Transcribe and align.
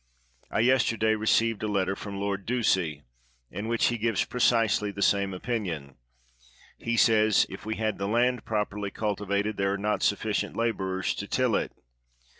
I 0.49 0.61
yesterday 0.61 1.13
received 1.13 1.61
a 1.61 1.67
letter 1.67 1.95
from 1.95 2.17
Lord 2.19 2.47
Ducie, 2.47 3.03
in 3.51 3.67
w^hich 3.67 3.89
he 3.89 3.99
gives 3.99 4.25
preciseh^ 4.25 4.95
the 4.95 5.01
same 5.03 5.31
opinion. 5.31 5.95
He 6.79 6.97
says:'' 6.97 7.45
If 7.51 7.67
we 7.67 7.75
had 7.75 7.99
the 7.99 8.07
land 8.07 8.43
properly 8.43 8.89
cultivated, 8.89 9.57
there 9.57 9.73
are 9.73 9.77
not 9.77 10.01
sufficient 10.01 10.57
laborers 10.57 11.13
to 11.13 11.27
till 11.27 11.55
it." 11.55 11.73